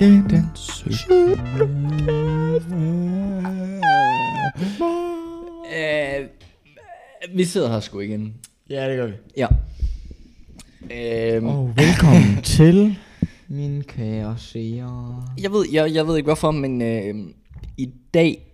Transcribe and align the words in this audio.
lørdag. 0.00 0.08
Den, 0.08 0.30
den 0.30 0.50
17. 0.54 1.08
Øh, 5.76 6.26
vi 7.36 7.44
sidder 7.44 7.68
her 7.72 7.80
sgu 7.80 8.00
igen. 8.00 8.34
Ja, 8.70 8.88
det 8.90 8.96
gør 8.96 9.06
vi. 9.06 9.12
Ja. 9.36 9.46
Øhm, 11.36 11.46
Og 11.46 11.72
velkommen 11.76 12.42
til, 12.56 12.96
min 13.48 13.82
kære 13.82 14.38
seere. 14.38 15.24
jeg, 15.42 15.52
ved, 15.52 15.64
jeg, 15.72 15.94
jeg 15.94 16.06
ved 16.06 16.16
ikke 16.16 16.26
hvorfor, 16.26 16.50
men 16.50 16.82
øh, 16.82 17.14
i 17.76 17.90
dag, 18.14 18.44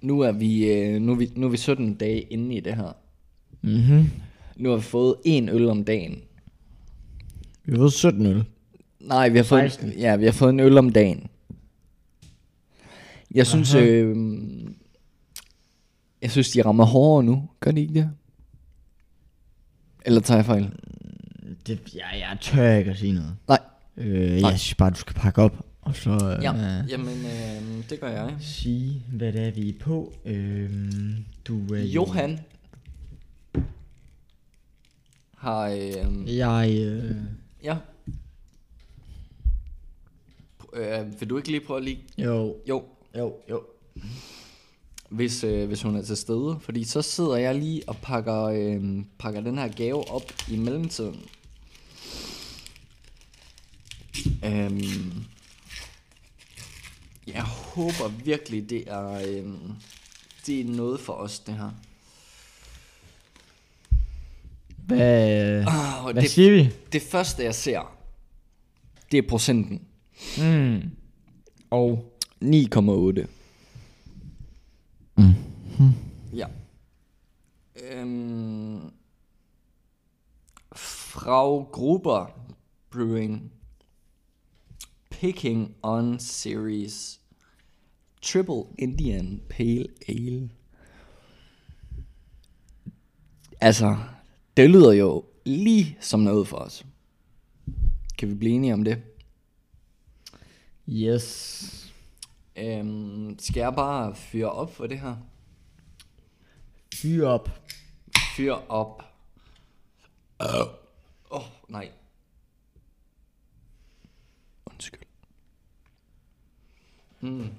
nu 0.00 0.20
er, 0.20 0.32
vi, 0.32 0.72
øh, 0.72 1.00
nu, 1.00 1.12
er 1.12 1.16
vi, 1.16 1.30
nu 1.36 1.46
er 1.46 1.50
vi 1.50 1.56
17 1.56 1.94
dage 1.94 2.20
inde 2.20 2.54
i 2.54 2.60
det 2.60 2.74
her. 2.76 2.96
Mhm. 3.62 4.10
Nu 4.56 4.70
har 4.70 4.76
vi 4.76 4.82
fået 4.82 5.14
en 5.24 5.48
øl 5.48 5.68
om 5.68 5.84
dagen. 5.84 6.18
Vi 7.64 7.72
har 7.72 7.78
fået 7.78 7.92
17 7.92 8.26
øl. 8.26 8.44
Nej, 9.08 9.28
vi 9.28 9.36
har 9.38 9.44
fået, 9.44 9.72
16. 9.72 9.92
ja, 9.98 10.16
vi 10.16 10.24
har 10.24 10.32
fået 10.32 10.50
en 10.50 10.60
øl 10.60 10.78
om 10.78 10.92
dagen. 10.92 11.26
Jeg 13.34 13.46
synes, 13.46 13.74
Aha. 13.74 13.84
øh, 13.84 14.16
jeg 16.22 16.30
synes, 16.30 16.50
de 16.50 16.62
rammer 16.64 16.84
hårdere 16.84 17.24
nu. 17.24 17.48
Gør 17.60 17.70
de 17.70 17.80
ikke 17.80 17.94
det? 17.94 18.10
Eller 20.06 20.20
tager 20.20 20.38
jeg 20.38 20.46
fejl? 20.46 20.70
Det, 21.66 21.80
ja, 21.94 22.08
jeg 22.28 22.38
tør 22.40 22.74
ikke 22.76 22.90
at 22.90 22.96
sige 22.98 23.12
noget. 23.12 23.36
Nej. 23.48 23.58
Øh, 23.96 24.30
Nej. 24.40 24.50
jeg 24.50 24.58
synes 24.58 24.74
bare, 24.74 24.90
du 24.90 24.94
skal 24.96 25.14
pakke 25.14 25.42
op, 25.42 25.66
og 25.80 25.96
så 25.96 26.38
Ja, 26.42 26.52
øh, 26.54 26.90
jamen, 26.90 27.08
øh, 27.24 27.90
det 27.90 28.00
gør 28.00 28.08
jeg. 28.10 28.34
sige, 28.40 29.02
hvad 29.12 29.32
det 29.32 29.46
er, 29.46 29.50
vi 29.50 29.68
er 29.68 29.72
på. 29.80 30.12
Øh, 30.24 30.70
du 31.44 31.74
er 31.74 31.78
jo- 31.80 31.84
Johan 31.86 32.38
har, 35.36 35.60
øh, 35.68 36.36
Jeg, 36.36 36.76
øh, 36.80 37.16
ja. 37.64 37.76
Øh, 40.72 41.20
vil 41.20 41.30
du 41.30 41.36
ikke 41.36 41.48
lige 41.50 41.60
prøve 41.60 41.76
at 41.78 41.84
lige... 41.84 42.04
jo, 42.18 42.56
Jo, 42.68 42.84
jo, 43.18 43.34
jo. 43.50 43.62
hvis, 45.08 45.44
øh, 45.44 45.68
hvis 45.68 45.82
hun 45.82 45.96
er 45.96 46.02
til 46.02 46.16
stede. 46.16 46.58
Fordi 46.60 46.84
så 46.84 47.02
sidder 47.02 47.36
jeg 47.36 47.54
lige 47.54 47.82
og 47.88 47.96
pakker, 47.96 48.42
øh, 48.44 49.04
pakker 49.18 49.40
den 49.40 49.58
her 49.58 49.68
gave 49.68 50.10
op 50.10 50.32
i 50.50 50.56
mellemtiden. 50.56 51.20
Øhm, 54.44 55.24
jeg 57.26 57.42
håber 57.42 58.08
virkelig, 58.08 58.70
det 58.70 58.84
er, 58.86 59.08
øh, 59.12 59.44
det 60.46 60.60
er 60.60 60.64
noget 60.64 61.00
for 61.00 61.12
os, 61.12 61.38
det 61.38 61.54
her. 61.54 61.70
Hvad, 64.86 65.64
Oh, 65.66 66.12
hvad 66.12 66.22
det, 66.22 66.30
siger 66.30 66.50
vi? 66.50 66.70
det 66.92 67.02
første, 67.02 67.42
jeg 67.44 67.54
ser, 67.54 67.96
det 69.12 69.18
er 69.18 69.28
procenten. 69.28 69.82
Mm. 70.38 70.90
Og 71.70 72.18
9,8. 72.44 73.26
Mm. 75.16 75.34
Ja. 76.34 76.46
Øhm, 77.76 78.80
Frau 80.72 81.62
Gruber 81.62 82.26
Brewing 82.90 83.52
Picking 85.10 85.74
on 85.82 86.18
Series 86.18 87.20
Triple 88.22 88.64
Indian 88.78 89.42
Pale 89.48 89.86
Ale. 90.08 90.50
Altså, 93.60 93.96
det 94.56 94.70
lyder 94.70 94.92
jo 94.92 95.24
lige 95.44 95.96
som 96.00 96.20
noget 96.20 96.48
for 96.48 96.56
os. 96.56 96.86
Kan 98.18 98.28
vi 98.28 98.34
blive 98.34 98.54
enige 98.54 98.72
om 98.74 98.84
det? 98.84 99.02
Yes. 100.88 101.92
Øhm, 102.56 103.38
skal 103.38 103.60
jeg 103.60 103.74
bare 103.74 104.14
fyre 104.14 104.52
op 104.52 104.74
for 104.74 104.86
det 104.86 105.00
her? 105.00 105.16
Fyr 106.94 107.26
op. 107.26 107.50
Fyr 108.36 108.52
op. 108.52 109.02
Åh, 110.40 110.66
oh, 111.30 111.42
nej. 111.68 111.92
Undskyld. 114.66 115.08
Mm, 117.20 117.50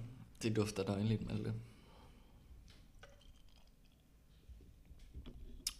det 0.43 0.55
dufter 0.55 0.83
dejligt, 0.83 1.27
Malte. 1.27 1.53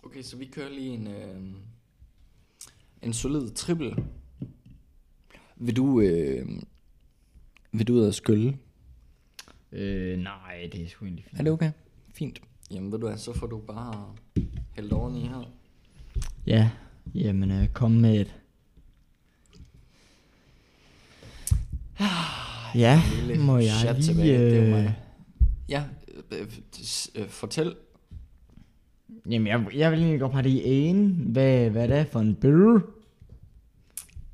Okay, 0.04 0.22
så 0.22 0.38
vi 0.38 0.46
kører 0.46 0.70
lige 0.70 0.90
en, 0.90 1.08
øh, 1.08 1.54
en 3.02 3.14
solid 3.14 3.52
triple. 3.52 3.96
Vil 5.56 5.76
du, 5.76 6.02
øh, 6.02 6.62
vil 7.72 7.88
du 7.88 7.94
ud 7.94 8.08
og 8.08 8.14
skylle? 8.14 8.58
Øh, 9.72 10.18
nej, 10.20 10.70
det 10.72 10.84
er 10.84 10.88
sgu 10.88 11.06
egentlig 11.06 11.26
fint. 11.26 11.40
Er 11.40 11.44
det 11.44 11.52
okay? 11.54 11.72
Fint. 12.14 12.42
Jamen 12.72 12.92
ved 12.92 13.00
du 13.00 13.08
hvad, 13.08 13.18
så 13.18 13.34
får 13.34 13.48
du 13.48 13.58
bare 13.58 14.16
hældt 14.76 14.94
oven 14.94 15.16
i 15.16 15.22
her. 15.28 15.52
Ja, 16.48 16.70
jamen 17.16 17.52
øh, 17.52 17.68
kom 17.68 17.92
med 17.92 18.22
et. 18.22 18.36
Ja, 22.76 23.02
lille 23.16 23.44
må 23.44 23.58
jeg 23.58 23.72
chat 23.80 23.96
lige... 23.96 24.08
tilbage, 24.08 24.40
det 24.40 24.54
er 24.54 24.56
jo 24.56 24.64
Øh, 24.64 24.70
mig. 24.72 24.96
Ja, 25.70 25.84
øh, 26.32 26.48
øh, 27.16 27.28
fortæl. 27.28 27.76
jamen, 29.30 29.48
jeg, 29.48 29.68
jeg 29.76 29.92
vil 29.92 30.00
egentlig 30.00 30.20
godt 30.20 30.32
have 30.34 30.44
det 30.44 30.90
ene. 30.90 31.14
Hvad, 31.14 31.70
hvad 31.70 31.88
det 31.88 31.98
er 31.98 32.04
for 32.04 32.20
en 32.20 32.36
beer, 32.36 32.80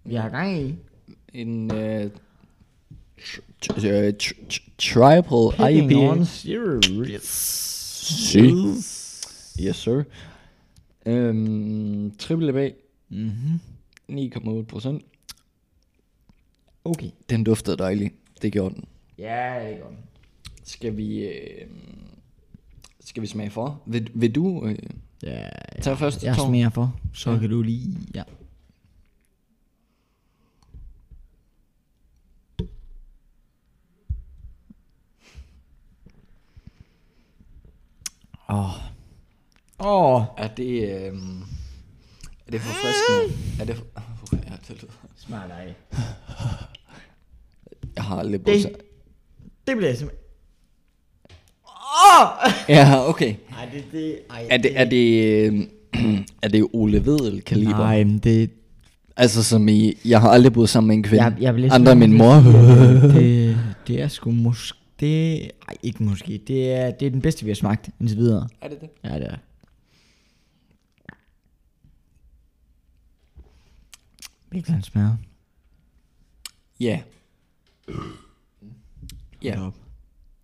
vi 0.04 0.16
har 0.16 0.30
gang 0.30 0.62
i. 0.62 0.76
En 1.34 1.74
øh, 1.76 2.12
triple 4.80 5.54
IPA. 5.70 6.26
Si. 7.22 8.40
Yes, 9.60 9.76
sir. 9.76 10.04
Øhm, 11.06 12.12
triple 12.20 12.50
IPA. 12.50 12.72
Mhm. 13.10 13.60
9,8 14.12 14.64
procent. 14.66 15.02
Okay. 16.86 17.10
Den 17.30 17.44
duftede 17.44 17.78
dejligt. 17.78 18.14
Det 18.42 18.54
gjorde 18.54 18.76
den. 18.76 18.86
Ja, 19.18 19.60
det 19.64 19.74
er 19.74 19.80
godt. 19.82 19.94
Skal 20.64 20.98
vi... 20.98 21.20
Øh, 21.20 21.68
skal 23.06 23.22
vi 23.22 23.28
smage 23.28 23.50
for? 23.50 23.82
Vil, 23.86 24.10
vil 24.14 24.32
du... 24.36 24.66
Øh, 24.66 24.76
Ja, 25.24 25.50
Tag 25.82 25.98
først, 25.98 26.24
jeg 26.24 26.36
Torben. 26.36 26.52
smager 26.52 26.70
for, 26.70 27.00
så 27.14 27.32
Ja. 27.32 27.38
kan 27.40 27.50
du 27.50 27.62
lige... 27.62 27.98
Ja. 28.16 28.24
Åh. 38.56 38.70
Åh. 39.80 40.22
er 40.38 40.48
det... 40.48 40.72
Øh, 40.82 41.14
er 42.48 42.52
det 42.52 42.62
forfriskende? 42.62 43.38
Er 43.60 43.66
det... 43.66 43.76
For, 43.76 44.36
ja, 44.36 44.54
det 44.68 44.82
lyder... 44.82 44.94
Smager 45.18 45.48
dig. 45.48 45.76
Jeg 47.96 48.04
har 48.04 48.20
aldrig 48.20 48.44
brugt 48.44 48.58
Det, 48.58 48.78
det 49.68 49.78
bliver 49.78 49.96
simpelthen... 49.96 50.26
Åh! 51.68 52.52
Ja, 52.70 53.10
okay. 53.10 53.36
Ej, 53.58 53.70
det, 53.74 53.84
det, 53.92 54.18
ej, 54.30 54.48
Er 54.50 54.58
det, 54.58 54.80
er 54.80 54.86
det, 54.86 55.24
øh, 55.54 55.64
er 56.44 56.48
det 56.48 56.68
Ole 56.74 57.06
Vedel 57.06 57.42
kaliber? 57.42 57.78
Nej, 57.78 58.04
men 58.04 58.18
det... 58.18 58.50
Altså 59.18 59.44
som 59.44 59.68
i, 59.68 59.98
jeg 60.06 60.22
har 60.22 60.30
aldrig 60.30 60.54
boet 60.54 60.70
sammen 60.70 60.88
med 60.88 60.96
en 60.96 61.04
kvinde. 61.04 61.24
Jeg, 61.24 61.56
jeg 61.58 61.72
Andre 61.72 61.92
end 61.92 62.00
min 62.00 62.18
mor. 62.18 62.34
det, 63.14 63.58
det 63.88 64.02
er 64.02 64.08
sgu 64.08 64.32
måske... 64.32 64.78
Det, 65.00 65.42
ej, 65.68 65.78
ikke 65.84 66.04
måske. 66.04 66.38
Det 66.38 66.74
er, 66.74 66.92
det 66.92 67.06
er 67.06 67.10
den 67.10 67.22
bedste, 67.22 67.44
vi 67.44 67.50
har 67.50 67.56
smagt 67.56 67.90
indtil 68.00 68.18
videre. 68.18 68.50
er 68.62 68.68
det 68.68 68.82
det? 68.82 68.90
Ja, 69.04 69.16
det 69.20 69.28
er. 69.28 69.38
Hvilken 74.50 74.74
han 74.74 74.84
smager. 74.84 75.18
Ja. 76.80 77.02
Ja, 79.44 79.68
op. 79.68 79.76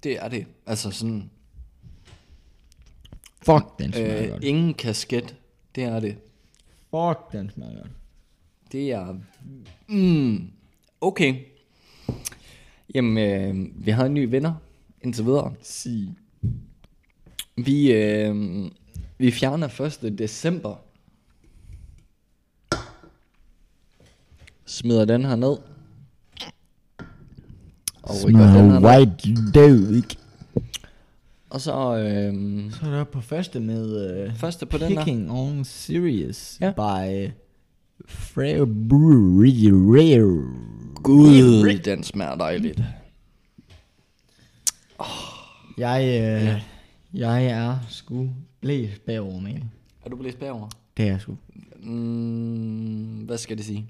det 0.03 0.23
er 0.23 0.27
det. 0.27 0.45
Altså 0.65 0.91
sådan, 0.91 1.29
Fuck, 3.41 3.79
den 3.79 3.93
smager 3.93 4.23
øh, 4.23 4.29
godt. 4.29 4.43
ingen 4.43 4.73
kasket, 4.73 5.35
det 5.75 5.83
er 5.83 5.99
det. 5.99 6.17
Fuck, 6.89 7.31
den 7.31 7.49
smager 7.49 7.75
godt. 7.75 7.91
Det 8.71 8.91
er, 8.91 9.19
mm, 9.87 10.51
okay. 11.01 11.35
Jamen, 12.95 13.17
øh, 13.17 13.85
vi 13.85 13.91
har 13.91 14.05
en 14.05 14.13
ny 14.13 14.29
vinder 14.29 14.53
indtil 15.01 15.25
videre. 15.25 15.53
Sig. 15.61 16.15
Vi, 17.57 17.91
øh, 17.91 18.35
vi 19.17 19.31
fjerner 19.31 19.81
1. 20.03 20.19
december. 20.19 20.75
Smider 24.65 25.05
den 25.05 25.25
her 25.25 25.35
ned. 25.35 25.57
Og 28.03 28.15
rykker 28.25 28.39
den 28.39 28.71
her 28.71 28.79
Smager 28.79 28.79
ned. 28.79 28.89
white 28.89 29.35
dog. 29.55 30.03
Og 31.49 31.61
så 31.61 31.97
øh, 31.97 32.71
Så 32.71 32.85
er 32.85 32.89
der 32.89 33.03
på 33.03 33.21
første 33.21 33.59
med 33.59 34.25
uh, 34.27 34.35
første 34.35 34.65
på 34.65 34.77
den 34.77 34.91
der. 34.91 35.05
Picking 35.05 35.31
on 35.31 35.63
Serious 35.65 36.57
Ja. 36.61 36.71
by 36.71 37.29
Freo 38.07 38.65
Brewery. 38.65 40.70
Gud, 41.03 41.79
den 41.79 42.03
smager 42.03 42.35
dejligt. 42.35 42.81
Jeg, 45.77 46.03
øh, 46.03 46.63
jeg 47.19 47.45
er 47.45 47.79
sgu 47.89 48.29
blæst 48.61 49.01
bagover 49.01 49.41
det. 49.41 49.63
Er 50.05 50.09
du 50.09 50.15
blæst 50.15 50.39
bagover? 50.39 50.69
Det 50.97 51.05
er 51.05 51.09
jeg 51.11 51.21
sgu. 51.21 51.37
Mm, 51.83 53.23
hvad 53.25 53.37
skal 53.37 53.57
det 53.57 53.65
sige? 53.65 53.89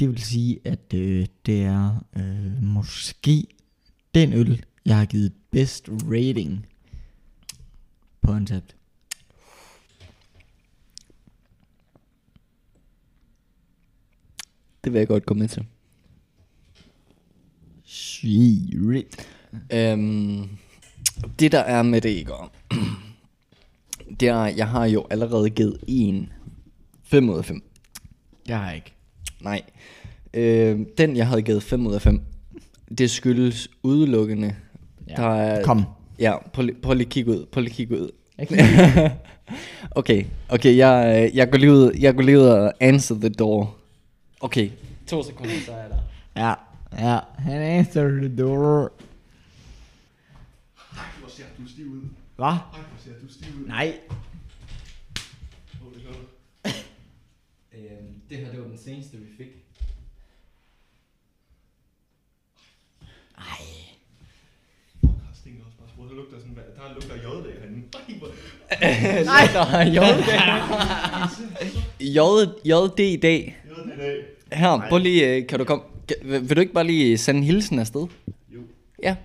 Det 0.00 0.08
vil 0.08 0.22
sige, 0.22 0.60
at 0.64 0.94
øh, 0.94 1.26
det 1.46 1.62
er 1.62 2.04
øh, 2.16 2.62
måske 2.62 3.46
den 4.14 4.32
øl, 4.32 4.64
jeg 4.84 4.98
har 4.98 5.06
givet 5.06 5.32
best 5.50 5.88
rating 5.88 6.66
på 8.20 8.32
Untapped. 8.32 8.74
Det 14.84 14.92
vil 14.92 14.98
jeg 14.98 15.08
godt 15.08 15.26
gå 15.26 15.34
med 15.34 15.48
til. 15.48 15.66
Shit. 18.22 19.28
Øhm, 19.72 20.48
det 21.38 21.52
der 21.52 21.58
er 21.58 21.82
med 21.82 22.00
det, 22.00 22.10
Igor, 22.10 22.52
det 24.20 24.28
er, 24.28 24.46
jeg 24.46 24.68
har 24.68 24.86
jo 24.86 25.06
allerede 25.10 25.50
givet 25.50 25.78
en 25.88 26.32
5 27.04 27.28
ud 27.28 27.38
af 27.38 27.44
5. 27.44 27.62
Det 28.46 28.54
har 28.54 28.66
jeg 28.66 28.74
ikke. 28.74 28.92
Nej. 29.40 29.62
Øh, 30.34 30.80
den, 30.98 31.16
jeg 31.16 31.26
havde 31.26 31.42
givet 31.42 31.62
5 31.62 31.86
ud 31.86 31.94
af 31.94 32.02
5, 32.02 32.20
det 32.98 33.10
skyldes 33.10 33.68
udelukkende. 33.82 34.54
Ja. 35.08 35.14
Der 35.14 35.34
er, 35.34 35.64
Kom. 35.64 35.84
Ja, 36.18 36.48
prøv, 36.52 36.68
prøv 36.82 36.94
lige 36.94 37.06
at 37.06 37.12
kigge 37.12 37.30
ud. 37.30 37.46
Prøv 37.52 37.60
lige 37.60 37.70
at 37.70 37.76
kigge 37.76 38.00
ud. 38.00 38.10
Jeg 38.38 39.16
okay, 39.90 40.24
okay, 40.48 40.76
jeg, 40.76 41.22
øh, 41.24 41.36
jeg, 41.36 41.50
går 41.50 41.58
lige 41.58 41.72
ud, 41.72 41.92
jeg 41.98 42.14
går 42.14 42.22
lige 42.22 42.38
ud 42.38 42.44
og 42.44 42.72
answer 42.80 43.16
the 43.16 43.28
door. 43.28 43.76
Okay, 44.40 44.70
to 45.06 45.22
sekunder, 45.22 45.54
så 45.66 45.72
er 45.72 45.76
jeg 45.76 45.90
der. 45.90 45.98
Ja, 46.46 46.54
ja. 46.98 47.18
Han 47.38 47.62
answer 47.62 48.08
the 48.08 48.36
door. 48.36 48.92
Hvor 51.20 51.28
ser 51.28 51.44
du 51.58 51.68
stiv 51.68 51.86
ud? 51.86 52.02
Hvad? 52.36 52.46
Ej, 52.46 52.58
hvor 52.72 52.98
ser 53.04 53.12
du 53.22 53.32
stiv 53.32 53.60
ud? 53.60 53.66
Nej. 53.66 53.98
Øhm, 57.74 58.14
det 58.30 58.38
her, 58.38 58.50
det 58.50 58.60
var 58.60 58.66
den 58.68 58.78
seneste, 58.78 59.16
vi 59.16 59.26
fik. 59.36 59.46
Ej. 63.38 63.66
Der 65.02 65.08
stinker 65.34 65.64
også 65.64 65.76
bare 65.78 65.88
sprød. 65.88 66.08
Der 66.08 66.14
lugter 66.14 66.38
sådan, 66.38 66.54
der 66.56 66.82
er 66.82 66.88
en 66.88 66.94
lugt 66.94 67.10
af 67.12 67.24
jod 67.24 67.44
derinde. 67.44 67.82
Ej, 67.94 68.18
hvor... 68.18 68.28
Nej, 69.32 69.48
der 69.52 69.60
er 69.60 69.84
JD. 69.84 70.22
JD 72.64 72.98
i 73.00 73.16
dag. 73.16 73.56
Jod 73.68 73.86
det 73.86 73.94
i 73.94 73.96
dag. 73.96 74.24
Her, 74.52 74.82
prøv 74.88 74.98
lige, 74.98 75.36
øh, 75.36 75.46
kan 75.46 75.58
du 75.58 75.64
komme, 75.64 75.84
kan, 76.20 76.30
vil 76.30 76.48
vil 76.48 76.56
du 76.56 76.60
ikke 76.60 76.72
bare 76.72 76.86
lige 76.86 77.18
sende 77.18 77.38
en 77.38 77.44
hilsen 77.44 77.78
afsted? 77.78 78.06
Jo. 78.54 78.60
Ja. 79.02 79.16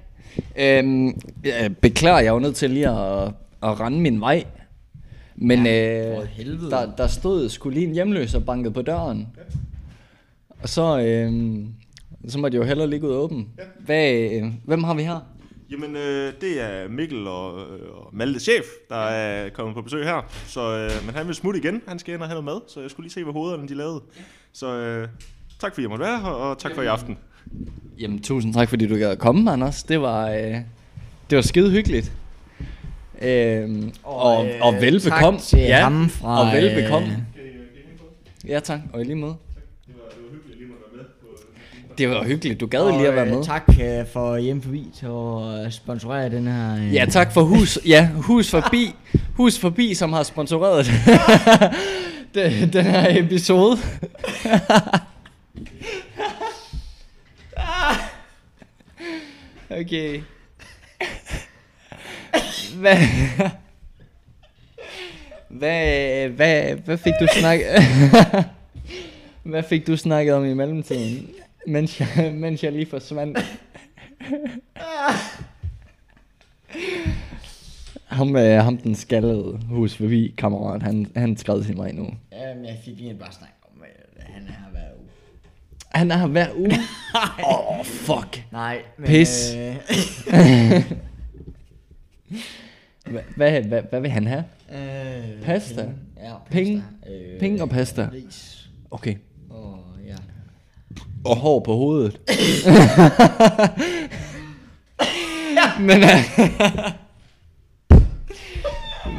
Øhm, 0.59 1.19
jeg 1.43 1.77
beklager, 1.77 2.19
jeg 2.19 2.33
var 2.33 2.39
nødt 2.39 2.55
til 2.55 2.69
lige 2.69 2.89
at, 2.89 3.27
at 3.63 3.79
rende 3.79 3.99
min 3.99 4.21
vej. 4.21 4.45
Men 5.35 5.65
Ja, 5.65 6.19
øh, 6.19 6.27
der, 6.69 6.95
der 6.97 7.07
stod 7.07 7.49
skulle 7.49 7.73
lige 7.73 7.87
en 7.87 7.93
hjemløs 7.93 8.35
og 8.35 8.45
bankede 8.45 8.73
på 8.73 8.81
døren. 8.81 9.27
Og 10.61 10.69
så, 10.69 10.99
øh, 10.99 11.59
så 12.27 12.39
måtte 12.39 12.55
jeg 12.55 12.61
jo 12.61 12.67
hellere 12.67 12.89
ligge 12.89 13.07
ud 13.07 13.13
åben. 13.13 13.49
Ja. 13.57 13.63
Hvad, 13.85 14.31
øh, 14.31 14.51
hvem 14.65 14.83
har 14.83 14.93
vi 14.93 15.03
her? 15.03 15.19
Jamen, 15.71 15.95
øh, 15.95 16.33
det 16.41 16.61
er 16.61 16.89
Mikkel 16.89 17.27
og, 17.27 17.59
øh, 17.59 17.89
og 17.91 18.09
Malte 18.13 18.39
chef, 18.39 18.63
der 18.89 18.95
er 18.95 19.49
kommet 19.49 19.75
på 19.75 19.81
besøg 19.81 20.05
her. 20.05 20.31
Så, 20.47 20.77
øh, 20.77 21.05
men 21.05 21.15
han 21.15 21.27
vil 21.27 21.35
smutte 21.35 21.59
igen. 21.59 21.81
Han 21.87 21.99
skal 21.99 22.13
ind 22.13 22.21
og 22.21 22.27
have 22.27 22.43
noget 22.43 22.45
mad, 22.45 22.69
så 22.69 22.81
jeg 22.81 22.89
skulle 22.91 23.05
lige 23.05 23.13
se, 23.13 23.23
hvad 23.23 23.33
hovederne 23.33 23.67
de 23.67 23.73
lavede. 23.73 24.01
Så 24.53 24.77
øh, 24.77 25.07
tak 25.61 25.73
fordi 25.73 25.81
jeg 25.81 25.89
måtte 25.89 26.05
være 26.05 26.19
her, 26.19 26.27
og 26.29 26.57
tak 26.59 26.75
for 26.75 26.81
i 26.81 26.85
aften. 26.85 27.17
Jamen, 27.99 28.21
tusind 28.21 28.53
tak, 28.53 28.69
fordi 28.69 28.87
du 28.87 28.95
gad 28.95 29.09
at 29.11 29.19
komme, 29.19 29.51
Anders. 29.51 29.83
Det 29.83 30.01
var, 30.01 30.29
øh, 30.29 30.55
det 31.29 31.35
var 31.35 31.41
skide 31.41 31.71
hyggeligt. 31.71 32.11
Øhm, 33.21 33.91
og, 34.03 34.37
og, 34.37 34.45
øh, 34.45 34.51
og 34.61 34.73
velbekomme. 34.81 35.39
tak 35.39 35.45
til 35.47 35.59
ham 35.59 36.09
fra, 36.09 36.39
og 36.41 36.53
velbekomme. 36.53 37.07
øh? 37.07 38.49
Ja, 38.49 38.59
tak. 38.59 38.79
Og 38.93 39.01
i 39.01 39.03
lige 39.03 39.15
måde. 39.15 39.35
Det 39.87 39.95
var, 39.95 40.09
det 40.09 40.19
var 40.19 40.23
hyggeligt, 40.29 40.45
at 40.45 40.49
jeg 40.51 40.57
lige 40.57 40.69
måtte 40.69 40.83
være 40.97 41.03
med. 41.03 41.87
På, 41.89 41.97
Det 41.97 42.09
var 42.09 42.23
hyggeligt. 42.23 42.59
Du 42.59 42.65
gad 42.67 42.79
og, 42.81 42.97
lige 42.97 43.07
at 43.07 43.15
være 43.15 43.25
øh, 43.27 43.33
med. 43.35 43.43
Tak 43.43 43.63
øh, 43.69 44.05
for 44.13 44.37
hjemme 44.37 44.61
forbi 44.61 44.87
til 44.99 45.05
at 45.05 45.65
øh, 45.65 45.71
sponsorere 45.71 46.29
den 46.29 46.47
her. 46.47 46.75
øh, 46.77 46.93
Ja, 46.93 47.05
tak 47.09 47.33
for 47.33 47.41
hus. 47.41 47.79
Ja, 47.85 48.09
hus 48.15 48.49
forbi. 48.49 48.95
Hus 49.37 49.59
forbi, 49.59 49.93
som 49.93 50.13
har 50.13 50.23
sponsoreret 50.23 50.85
den, 52.35 52.69
den 52.73 52.83
her 52.85 53.19
episode. 53.19 53.77
okay. 59.79 60.21
Hvad, 62.79 62.97
hvad, 65.49 66.29
hvad, 66.29 66.75
hvad 66.75 66.97
fik 66.97 67.13
du 67.19 67.27
snakket... 67.39 67.67
hvad 69.51 69.63
fik 69.63 69.87
du 69.87 69.97
snakket 69.97 70.33
om 70.33 70.45
i 70.45 70.53
mellemtiden, 70.53 71.29
mens 71.67 71.99
jeg, 71.99 72.33
mens 72.33 72.63
jeg 72.63 72.71
lige 72.71 72.85
forsvandt? 72.85 73.39
Ham, 78.05 78.35
øh, 78.35 78.63
ham 78.63 78.77
den 78.77 78.95
skaldede 78.95 79.59
hus 79.69 79.95
forbi 79.95 80.33
kammerat, 80.37 80.83
han, 80.83 81.11
han 81.15 81.37
skrev 81.37 81.63
til 81.63 81.77
mig 81.77 81.93
nu. 81.93 82.09
Jamen, 82.31 82.65
jeg 82.65 82.77
fik 82.85 82.93
egentlig 82.93 83.19
bare 83.19 83.31
snakket 83.31 83.57
om, 83.63 83.81
at 84.17 84.25
han 84.33 84.43
er 84.43 84.71
hver 84.71 84.81
uge. 84.96 84.96
Han 85.91 86.11
er 86.11 86.17
her 86.17 86.27
hver 86.27 86.47
uge. 86.55 86.71
Åh, 87.47 87.79
oh, 87.79 87.85
fuck. 87.85 88.43
Nej, 88.51 88.79
men... 88.97 89.07
Pis. 89.07 89.53
Øh, 89.57 89.75
Hva- 93.07 93.33
Hvad, 93.35 93.61
hvad, 93.61 93.81
hvad 93.89 94.01
vil 94.01 94.09
han 94.11 94.27
have? 94.27 94.43
øh, 94.73 95.43
Pasta? 95.45 95.75
Penge. 95.81 95.93
Ja, 96.17 96.31
pasta. 96.33 96.51
Penge? 96.51 96.83
Øh, 97.09 97.39
Penge 97.39 97.61
og 97.61 97.69
pasta. 97.69 98.09
Ris. 98.13 98.69
Okay. 98.91 99.15
Og 99.49 99.79
ja. 100.07 100.15
Og 101.25 101.35
hår 101.35 101.59
på 101.59 101.73
hovedet. 101.75 102.19
Men, 105.79 105.97
øh, 106.03 106.09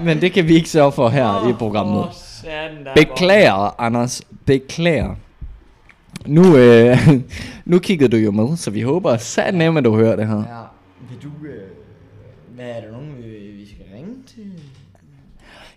men 0.05 0.21
det 0.21 0.33
kan 0.33 0.49
vi 0.49 0.55
ikke 0.55 0.69
sørge 0.71 0.93
for 0.93 1.09
her 1.09 1.49
i 1.51 1.53
programmet. 1.53 2.05
Der 2.45 2.95
Beklager, 2.95 3.81
Anders. 3.81 4.23
Beklager. 4.47 5.15
Nu, 6.27 6.57
øh, 6.57 6.97
nu 7.65 7.79
kiggede 7.79 8.09
du 8.09 8.17
jo 8.17 8.31
med, 8.31 8.57
så 8.57 8.71
vi 8.71 8.81
håber 8.81 9.17
sat 9.17 9.55
nemt, 9.55 9.79
at 9.79 9.85
du 9.85 9.97
hører 9.97 10.17
det 10.17 10.27
her. 10.27 10.37
Ja, 10.37 10.63
vil 11.11 11.23
du... 11.23 11.47
Øh, 11.47 11.69
hvad 12.55 12.67
er 12.67 12.81
der 12.81 12.93
nogen, 12.93 13.15
vi, 13.59 13.67
skal 13.67 13.85
ringe 13.95 14.15
til? 14.27 14.53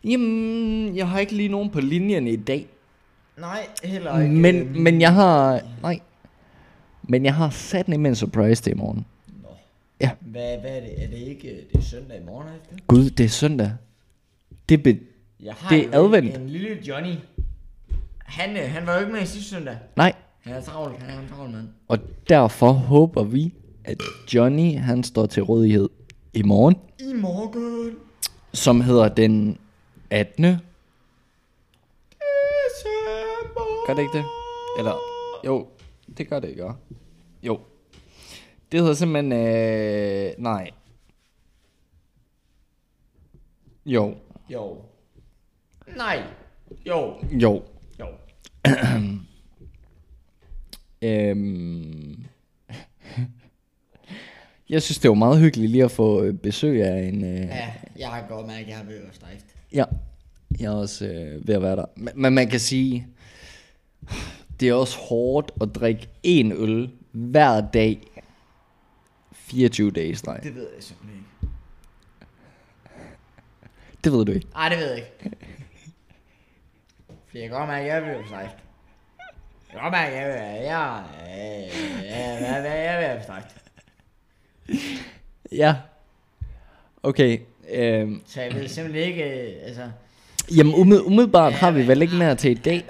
Jamen, 0.03 0.95
jeg 0.95 1.09
har 1.09 1.19
ikke 1.19 1.35
lige 1.35 1.49
nogen 1.49 1.69
på 1.69 1.81
linjen 1.81 2.27
i 2.27 2.35
dag. 2.35 2.67
Nej, 3.37 3.67
heller 3.83 4.19
ikke. 4.19 4.33
Men, 4.35 4.55
øh, 4.55 4.75
men 4.75 5.01
jeg 5.01 5.13
har... 5.13 5.61
Nej. 5.81 5.99
Men 7.03 7.25
jeg 7.25 7.35
har 7.35 7.49
sat 7.49 7.87
nemt 7.87 8.07
en 8.07 8.15
surprise 8.15 8.63
til 8.63 8.71
i 8.71 8.75
morgen. 8.75 9.05
Nå. 9.43 9.49
Ja. 10.01 10.09
Hvad, 10.19 10.57
hvad 10.57 10.71
er 10.71 10.79
det? 10.79 11.03
Er 11.03 11.07
det 11.07 11.17
ikke 11.17 11.65
det 11.73 11.79
er 11.79 11.83
søndag 11.83 12.17
i 12.21 12.25
morgen 12.25 12.47
efter? 12.47 12.85
Gud, 12.87 13.09
det 13.09 13.23
er 13.23 13.29
søndag. 13.29 13.71
Det 14.69 14.83
be... 14.83 14.99
Jeg 15.43 15.53
har 15.53 15.75
Det 15.75 15.85
er 15.85 15.99
advent. 15.99 16.37
En 16.37 16.49
lille 16.49 16.77
Johnny. 16.87 17.13
Han, 18.17 18.57
øh, 18.57 18.71
han 18.71 18.87
var 18.87 18.93
jo 18.93 18.99
ikke 18.99 19.11
med 19.11 19.21
i 19.21 19.25
sidste 19.25 19.49
søndag. 19.49 19.77
Nej. 19.95 20.13
Han 20.41 20.53
er 20.53 20.61
travlt, 20.61 20.97
han 20.99 21.09
er 21.09 21.19
en 21.21 21.27
travl 21.29 21.49
mand. 21.49 21.67
Og 21.87 21.97
derfor 22.29 22.71
håber 22.71 23.23
vi, 23.23 23.53
at 23.85 24.01
Johnny, 24.33 24.77
han 24.77 25.03
står 25.03 25.25
til 25.25 25.43
rådighed 25.43 25.89
i 26.33 26.41
morgen. 26.43 26.75
I 26.99 27.13
morgen. 27.13 27.95
Som 28.53 28.81
hedder 28.81 29.07
den 29.09 29.57
18. 30.09 30.43
December. 30.43 30.57
Gør 33.87 33.93
det 33.93 34.01
ikke 34.01 34.17
det? 34.17 34.25
Eller, 34.77 34.93
jo, 35.45 35.67
det 36.17 36.29
gør 36.29 36.39
det 36.39 36.49
ikke, 36.49 36.63
hva'? 36.65 36.73
Jo. 37.43 37.59
Det 38.71 38.79
hedder 38.79 38.93
simpelthen, 38.93 39.31
øh, 39.31 40.31
nej. 40.37 40.71
Jo, 43.85 44.15
Jo. 44.49 44.77
Nej. 45.97 46.23
Jo. 46.85 47.13
jo. 47.31 47.61
Jo. 47.99 48.05
Øhm. 51.01 52.25
Jeg 54.69 54.81
synes, 54.81 54.99
det 54.99 55.09
var 55.09 55.15
meget 55.15 55.39
hyggeligt 55.39 55.71
lige 55.71 55.83
at 55.83 55.91
få 55.91 56.23
øh, 56.23 56.33
besøg 56.33 56.83
af 56.83 57.03
en... 57.07 57.23
Øh, 57.23 57.39
Ja, 57.41 57.73
jeg 57.97 58.09
har 58.09 58.25
godt 58.29 58.47
mærket, 58.47 58.61
at 58.63 58.67
jeg 58.67 58.77
har 58.77 59.13
stejft. 59.13 59.45
Ja, 59.73 59.83
jeg 60.59 60.65
er 60.65 60.75
også 60.75 61.05
øh, 61.05 61.47
ved 61.47 61.55
at 61.55 61.61
være 61.61 61.75
der. 61.75 61.85
Men, 61.95 62.09
men 62.15 62.33
man 62.33 62.47
kan 62.49 62.59
sige, 62.59 63.07
det 64.59 64.69
er 64.69 64.73
også 64.73 64.97
hårdt 64.97 65.51
at 65.61 65.75
drikke 65.75 66.09
en 66.23 66.51
øl 66.51 66.91
hver 67.11 67.61
dag. 67.71 68.01
24 69.31 69.91
dage 69.91 70.09
i 70.09 70.15
streg. 70.15 70.39
Det 70.43 70.55
ved 70.55 70.67
jeg 70.75 70.83
simpelthen 70.83 71.17
ikke. 71.19 71.27
Det 74.03 74.11
ved 74.11 74.25
du 74.25 74.31
ikke. 74.31 74.47
Nej, 74.53 74.69
det 74.69 74.77
ved 74.77 74.87
jeg 74.89 74.97
ikke. 74.97 75.37
For 77.27 77.37
jeg 77.37 77.49
kan 77.49 77.57
godt 77.57 77.69
mærke, 77.69 77.81
at 77.81 77.87
jeg 77.87 77.97
er 77.97 78.03
blevet 78.03 78.25
godt 79.73 79.91
mærke, 79.91 80.15
jeg, 80.15 80.27
jeg, 80.63 81.03
jeg, 82.03 82.63
jeg, 82.65 83.01
jeg, 83.03 83.15
abstrakt. 83.17 83.55
Ja. 85.51 85.75
Okay. 87.03 87.39
Øhm, 87.73 88.21
Så 88.25 88.41
jeg 88.41 88.53
ved 88.53 88.67
simpelthen 88.67 89.03
ikke, 89.07 89.23
øh, 89.23 89.53
altså... 89.67 89.91
jamen 90.57 90.73
umidd- 90.73 91.05
umiddelbart 91.05 91.53
har 91.53 91.71
vi 91.71 91.87
vel 91.87 92.01
ikke 92.01 92.15
mere 92.15 92.35
til 92.35 92.51
i 92.51 92.53
dag. 92.53 92.83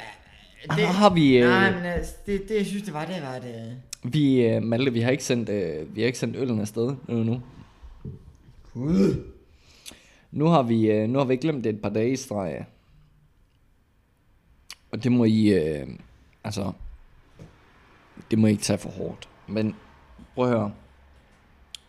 Det, 0.76 0.86
har 0.88 1.10
vi... 1.14 1.38
Øh, 1.38 1.50
Nej, 1.50 1.72
men 1.76 1.84
altså, 1.86 2.14
det, 2.26 2.42
det, 2.50 2.56
jeg 2.58 2.66
synes, 2.66 2.84
det 2.84 2.94
var, 2.94 3.06
det 3.06 3.22
var 3.22 3.40
det... 3.40 3.78
vi, 4.04 4.42
øh, 4.46 4.64
Malte, 4.64 4.94
vi 4.94 5.02
har 5.02 5.12
ikke 5.12 5.24
sendt, 5.24 5.50
øh, 5.50 5.96
vi 5.96 6.02
har 6.02 6.06
ikke 6.08 6.20
sendt 6.20 6.36
øllen 6.38 6.60
afsted 6.62 6.96
nu. 7.08 7.24
nu. 7.24 7.42
Gud. 8.74 9.26
Nu 10.32 10.46
har 10.48 10.62
vi, 10.64 10.92
øh, 10.92 11.10
nu 11.10 11.18
har 11.20 11.26
vi 11.26 11.36
glemt 11.36 11.64
det 11.64 11.70
et 11.76 11.82
par 11.82 11.90
dage 11.90 12.12
i 12.12 12.16
streg. 12.16 12.66
Og 14.92 15.04
det 15.04 15.12
må 15.12 15.26
I, 15.26 15.48
øh, 15.54 15.88
altså, 16.44 16.72
det 18.32 18.40
må 18.40 18.48
ikke 18.48 18.64
tage 18.64 18.78
for 18.80 18.90
hårdt. 18.90 19.30
Men 19.48 19.76
prøv 20.36 20.46
at 20.46 20.52
høre. 20.60 20.74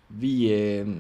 Vi, 0.08 0.52
øh, 0.52 0.96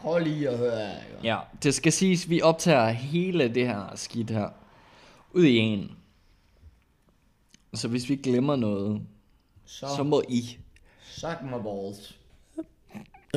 Prøv 0.00 0.18
lige 0.18 0.48
at 0.48 0.58
høre 0.58 0.88
ikke? 0.88 1.18
ja, 1.24 1.38
det 1.62 1.74
skal 1.74 1.92
siges, 1.92 2.28
vi 2.30 2.42
optager 2.42 2.88
hele 2.90 3.54
det 3.54 3.66
her 3.66 3.96
skidt 3.96 4.30
her 4.30 4.48
ud 5.32 5.44
i 5.44 5.56
en. 5.56 5.90
Så 7.74 7.88
hvis 7.88 8.08
vi 8.08 8.16
glemmer 8.16 8.56
noget, 8.56 9.02
Så, 9.64 9.86
så 9.96 10.02
må 10.02 10.22
I 10.28 10.58
suck 11.00 11.42
my 11.42 11.62
balls. 11.62 12.18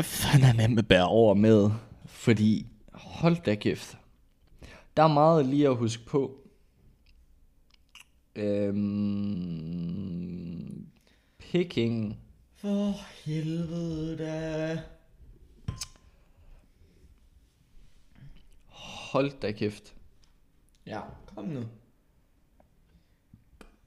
fandme 0.02 0.68
med 0.76 0.84
bære 0.84 1.08
over 1.08 1.34
med. 1.34 1.72
Fordi, 2.06 2.66
hold 2.94 3.38
da 3.46 3.56
kæft. 3.56 3.98
Der 4.98 5.04
er 5.04 5.08
meget 5.08 5.46
lige 5.46 5.68
at 5.68 5.76
huske 5.76 6.06
på. 6.06 6.38
Øhm, 8.36 9.96
picking. 11.38 12.20
For 12.56 12.92
helvede 13.26 14.18
da. 14.18 14.82
Hold 19.12 19.32
da 19.42 19.52
kæft. 19.52 19.96
Ja, 20.86 21.02
kom 21.36 21.46
nu. 21.46 21.64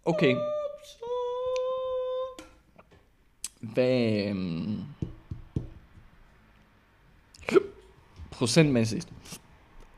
Okay. 0.04 0.36
Hvad... 3.60 4.24
Øhm, 4.28 4.82
procentmæssigt. 8.30 9.12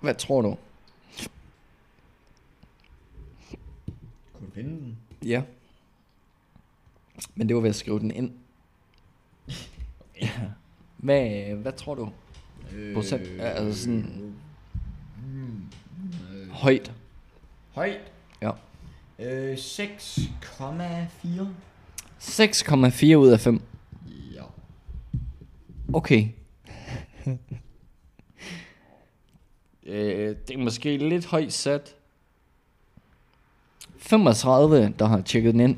Hvad 0.01 0.15
tror 0.15 0.43
du? 0.43 0.57
Kunne 4.41 4.49
du 4.49 4.55
finde 4.55 4.71
den? 4.71 4.99
Ja. 5.25 5.43
Men 7.35 7.49
det 7.49 7.57
var 7.57 7.63
ved 7.63 7.69
at 7.71 7.77
skrive 7.77 7.99
den 7.99 8.11
ind. 8.11 8.33
Ja. 10.23 10.31
Hvad, 10.97 11.55
hvad 11.55 11.73
tror 11.73 11.95
du? 11.95 12.11
Procent, 12.95 13.23
øh, 13.23 13.39
altså 13.41 13.83
sådan... 13.83 14.35
Højt. 16.51 16.93
Højt. 17.71 18.13
Ja. 18.43 18.51
Øh, 19.19 19.55
6,4. 19.55 19.59
6,4 22.21 23.15
ud 23.15 23.29
af 23.29 23.41
5. 23.41 23.63
Ja. 24.35 24.43
Okay. 25.93 26.29
øh, 29.87 30.37
det 30.49 30.55
er 30.55 30.59
måske 30.59 30.97
lidt 30.97 31.27
højt 31.27 31.53
sat. 31.53 31.97
35, 34.01 34.95
der 34.99 35.07
har 35.07 35.21
tjekket 35.21 35.55
den 35.55 35.61
ind. 35.61 35.77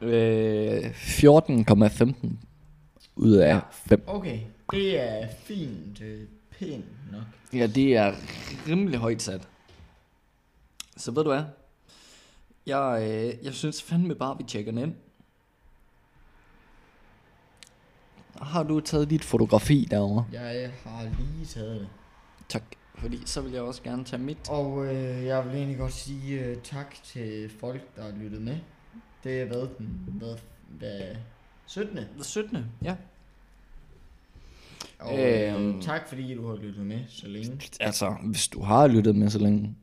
Øh, 0.00 0.90
14,15 0.90 2.36
ud 3.16 3.32
af 3.32 3.60
5. 3.70 4.04
Okay, 4.06 4.40
det 4.70 5.00
er 5.00 5.28
fint, 5.44 6.00
øh, 6.00 6.20
pænt 6.50 7.12
nok. 7.12 7.22
Ja, 7.52 7.66
det 7.66 7.96
er 7.96 8.14
rimelig 8.68 8.98
højt 8.98 9.22
sat. 9.22 9.48
Så 10.96 11.10
ved 11.10 11.24
du 11.24 11.30
hvad? 11.30 11.44
Jeg, 12.66 12.98
øh, 13.02 13.44
jeg 13.44 13.54
synes 13.54 13.82
fandme 13.82 14.14
bare, 14.14 14.38
vi 14.38 14.44
tjekker 14.44 14.72
den 14.72 14.80
ind. 14.80 14.94
Har 18.40 18.62
du 18.62 18.80
taget 18.80 19.10
dit 19.10 19.24
fotografi 19.24 19.88
derovre? 19.90 20.24
Jeg 20.32 20.70
har 20.84 21.02
lige 21.02 21.46
taget 21.46 21.80
det. 21.80 21.88
Tak. 22.48 22.62
Fordi 22.94 23.22
så 23.26 23.40
vil 23.40 23.52
jeg 23.52 23.62
også 23.62 23.82
gerne 23.82 24.04
tage 24.04 24.22
mit. 24.22 24.38
Og 24.48 24.86
øh, 24.86 25.24
jeg 25.24 25.46
vil 25.46 25.54
egentlig 25.54 25.78
godt 25.78 25.92
sige 25.92 26.40
øh, 26.40 26.56
tak 26.64 26.94
til 27.04 27.50
folk, 27.60 27.96
der 27.96 28.02
har 28.02 28.12
lyttet 28.22 28.42
med. 28.42 28.56
Det 29.24 29.38
har 29.38 29.46
været 29.46 29.78
den 29.78 29.86
hvad, 30.08 30.34
hvad, 30.78 31.00
17. 31.66 31.98
17. 32.22 32.58
Ja. 32.84 32.94
Og 34.98 35.18
øh, 35.20 35.54
Øhm. 35.54 35.80
tak 35.80 36.08
fordi 36.08 36.34
du 36.34 36.48
har 36.48 36.56
lyttet 36.56 36.86
med 36.86 36.98
så 37.08 37.28
længe. 37.28 37.60
Altså, 37.80 38.16
hvis 38.24 38.48
du 38.48 38.62
har 38.62 38.86
lyttet 38.86 39.16
med 39.16 39.30
så 39.30 39.38
længe. 39.38 39.74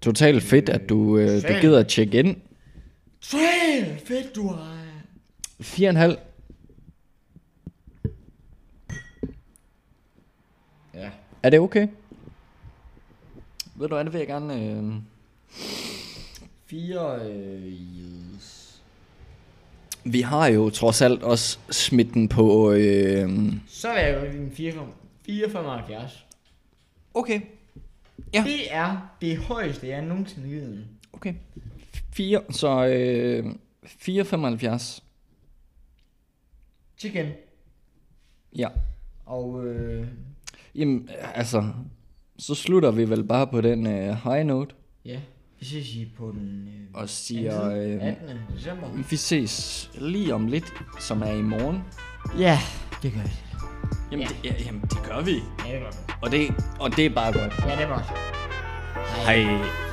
Totalt 0.00 0.42
fedt, 0.42 0.68
at 0.68 0.88
du, 0.88 1.18
øh, 1.18 1.42
du 1.42 1.48
gider 1.60 1.78
at 1.80 1.88
tjekke 1.88 2.18
ind. 2.18 2.36
Fedt, 3.22 4.08
fedt 4.08 4.34
du 4.36 4.48
har. 4.48 4.78
4,5. 5.62 6.16
Ja. 10.94 11.10
Er 11.42 11.50
det 11.50 11.60
okay? 11.60 11.88
Ved 13.78 13.88
du 13.88 13.94
hvad, 13.94 14.04
det 14.04 14.12
vil 14.12 14.18
jeg 14.18 14.26
gerne... 14.26 14.62
Øh... 14.62 14.94
Fire 16.66 17.30
øh, 17.30 17.66
yes. 17.66 18.82
Vi 20.04 20.20
har 20.20 20.46
jo 20.46 20.70
trods 20.70 21.02
alt 21.02 21.22
også 21.22 21.58
smidt 21.70 22.14
den 22.14 22.28
på... 22.28 22.72
Øh... 22.72 23.52
Så 23.68 23.88
er 23.88 24.06
jeg 24.06 24.26
jo 24.26 24.32
din 24.32 24.72
4,75. 25.26 26.24
Okay. 27.14 27.40
Ja. 28.34 28.44
Det 28.46 28.74
er 28.74 29.14
det 29.20 29.38
højeste, 29.38 29.88
jeg 29.88 30.02
nogensinde 30.02 30.48
har 30.48 30.54
givet. 30.54 30.86
Okay. 31.12 31.34
4, 32.12 32.42
så 32.50 32.86
øh, 32.86 33.46
4,75. 33.84 35.02
Chicken. 36.98 37.26
Ja. 38.56 38.68
Og 39.26 39.66
øh, 39.66 40.06
Jamen, 40.74 41.08
altså, 41.34 41.72
så 42.38 42.54
slutter 42.54 42.90
vi 42.90 43.10
vel 43.10 43.24
bare 43.24 43.46
på 43.46 43.60
den 43.60 43.86
øh, 43.86 44.16
high 44.24 44.46
note. 44.46 44.74
ja, 45.04 45.18
vi 45.60 45.64
ses 45.64 45.94
I 45.94 46.08
på 46.18 46.30
den 46.32 46.68
øh, 46.68 47.00
Og 47.02 47.08
siger, 47.08 47.64
øh, 47.70 47.98
18. 48.02 48.38
december. 48.56 48.86
Vi 49.10 49.16
ses 49.16 49.90
lige 50.00 50.34
om 50.34 50.46
lidt, 50.46 50.72
som 51.00 51.22
er 51.22 51.32
i 51.32 51.42
morgen. 51.42 51.78
Ja, 52.38 52.58
det 53.02 53.12
gør 53.12 53.20
vi. 53.22 53.30
Jamen, 54.12 54.26
Ja. 54.44 54.48
det, 54.48 54.60
ja, 54.60 54.64
jamen 54.66 54.80
det 54.80 54.98
gør 55.08 55.20
vi. 55.22 55.32
Ja, 55.68 55.72
det 55.74 55.80
gør 55.82 55.90
vi. 55.90 56.12
Og 56.22 56.30
det, 56.30 56.48
og 56.80 56.96
det 56.96 57.06
er 57.06 57.10
bare 57.14 57.32
godt. 57.32 57.54
Ja, 57.66 57.76
det 57.76 57.82
er 57.84 57.88
godt. 57.88 58.04
Hej. 59.26 59.87